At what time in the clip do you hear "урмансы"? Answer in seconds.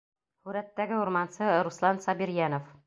1.03-1.51